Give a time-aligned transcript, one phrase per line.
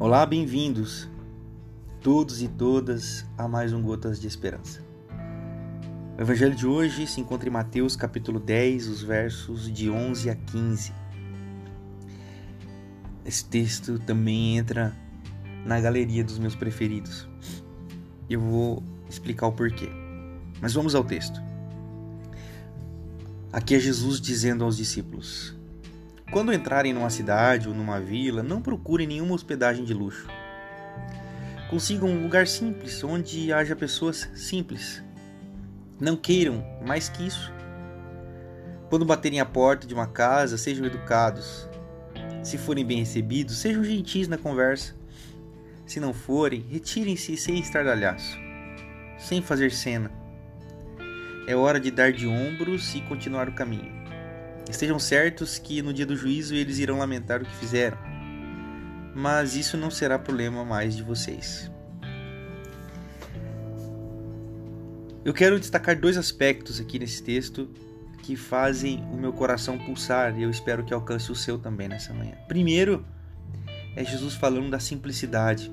[0.00, 1.06] Olá, bem-vindos
[2.00, 4.82] todos e todas a mais um Gotas de Esperança.
[6.16, 10.34] O evangelho de hoje se encontra em Mateus capítulo 10, os versos de 11 a
[10.34, 10.94] 15.
[13.26, 14.96] Esse texto também entra
[15.66, 17.28] na galeria dos meus preferidos.
[18.30, 19.90] Eu vou explicar o porquê.
[20.62, 21.42] Mas vamos ao texto.
[23.52, 25.54] Aqui é Jesus dizendo aos discípulos:
[26.30, 30.28] quando entrarem numa cidade ou numa vila, não procurem nenhuma hospedagem de luxo.
[31.68, 35.02] Consigam um lugar simples, onde haja pessoas simples.
[36.00, 37.52] Não queiram mais que isso.
[38.88, 41.68] Quando baterem a porta de uma casa, sejam educados.
[42.42, 44.94] Se forem bem recebidos, sejam gentis na conversa.
[45.86, 48.38] Se não forem, retirem-se sem estardalhaço,
[49.18, 50.10] sem fazer cena.
[51.46, 53.99] É hora de dar de ombros e continuar o caminho.
[54.70, 57.98] Estejam certos que no dia do juízo eles irão lamentar o que fizeram,
[59.14, 61.70] mas isso não será problema mais de vocês.
[65.24, 67.68] Eu quero destacar dois aspectos aqui nesse texto
[68.22, 72.14] que fazem o meu coração pulsar e eu espero que alcance o seu também nessa
[72.14, 72.34] manhã.
[72.46, 73.04] Primeiro,
[73.96, 75.70] é Jesus falando da simplicidade.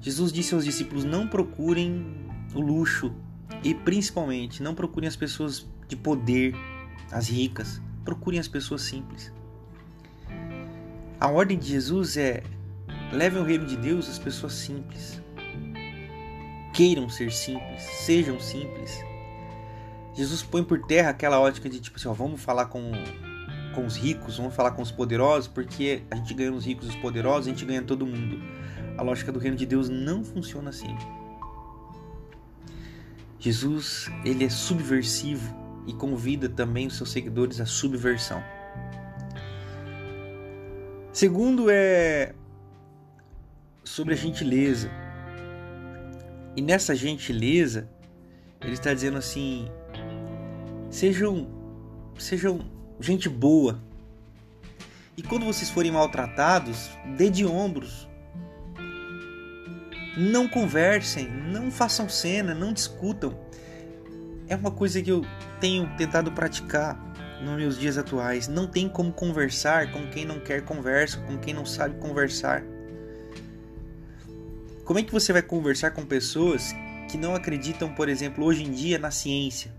[0.00, 2.04] Jesus disse aos discípulos: não procurem
[2.54, 3.14] o luxo
[3.62, 6.54] e principalmente não procurem as pessoas de poder,
[7.10, 9.32] as ricas, procurem as pessoas simples.
[11.20, 12.42] A ordem de Jesus é:
[13.12, 15.20] levem o reino de Deus às pessoas simples.
[16.72, 19.02] Queiram ser simples, sejam simples.
[20.14, 22.92] Jesus põe por terra aquela ótica de tipo assim, ó, vamos falar com,
[23.74, 26.90] com os ricos, vamos falar com os poderosos, porque a gente ganha os ricos e
[26.90, 28.40] os poderosos, a gente ganha todo mundo.
[28.96, 30.96] A lógica do reino de Deus não funciona assim.
[33.38, 38.44] Jesus, ele é subversivo e convida também os seus seguidores à subversão.
[41.10, 42.34] Segundo é
[43.82, 44.90] sobre a gentileza.
[46.54, 47.88] E nessa gentileza,
[48.60, 49.66] ele está dizendo assim:
[50.90, 51.48] sejam,
[52.18, 52.60] sejam
[53.00, 53.82] gente boa.
[55.16, 58.06] E quando vocês forem maltratados, dê de ombros.
[60.18, 63.48] Não conversem, não façam cena, não discutam
[64.48, 65.24] é uma coisa que eu
[65.60, 66.98] tenho tentado praticar
[67.42, 68.48] nos meus dias atuais.
[68.48, 72.62] Não tem como conversar com quem não quer conversa, com quem não sabe conversar.
[74.84, 76.74] Como é que você vai conversar com pessoas
[77.10, 79.70] que não acreditam, por exemplo, hoje em dia na ciência?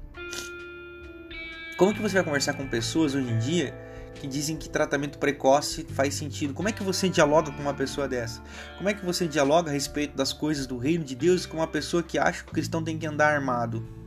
[1.78, 3.74] Como é que você vai conversar com pessoas hoje em dia
[4.16, 6.53] que dizem que tratamento precoce faz sentido?
[6.53, 8.44] Como é que você dialoga com uma pessoa dessa?
[8.78, 11.68] Como é que você dialoga a respeito das coisas do reino de Deus com uma
[11.68, 13.98] pessoa que acha que o cristão tem que andar armado?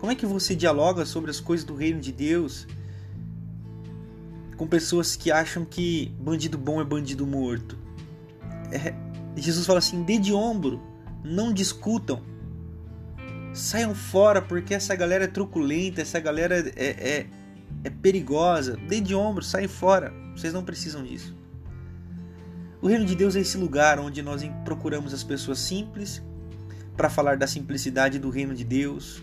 [0.00, 2.66] Como é que você dialoga sobre as coisas do reino de Deus
[4.56, 7.76] com pessoas que acham que bandido bom é bandido morto?
[8.72, 8.94] É,
[9.36, 10.80] Jesus fala assim: dê de ombro,
[11.22, 12.22] não discutam,
[13.52, 17.26] saiam fora porque essa galera é truculenta, essa galera é, é,
[17.84, 18.78] é perigosa.
[18.88, 21.36] Dê de ombro, saiam fora, vocês não precisam disso.
[22.80, 26.22] O reino de Deus é esse lugar onde nós procuramos as pessoas simples
[26.96, 29.22] para falar da simplicidade do reino de Deus,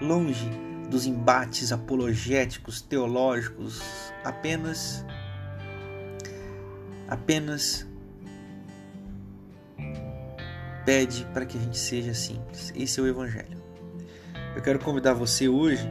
[0.00, 0.48] longe
[0.90, 3.80] dos embates apologéticos, teológicos,
[4.24, 5.04] apenas
[7.08, 7.86] apenas
[10.84, 12.72] pede para que a gente seja simples.
[12.74, 13.60] Esse é o evangelho.
[14.54, 15.86] Eu quero convidar você hoje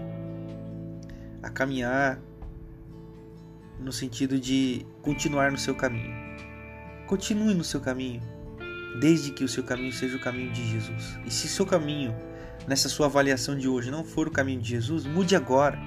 [1.42, 2.20] a caminhar
[3.80, 6.14] no sentido de continuar no seu caminho.
[7.08, 8.22] Continue no seu caminho,
[9.00, 11.18] desde que o seu caminho seja o caminho de Jesus.
[11.26, 12.14] E se o seu caminho
[12.68, 15.78] nessa sua avaliação de hoje não for o caminho de Jesus, mude agora.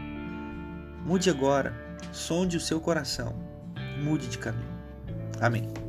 [1.04, 1.74] Mude agora.
[2.12, 3.34] Sonde o seu coração.
[4.02, 4.72] Mude de caminho.
[5.40, 5.81] Amém.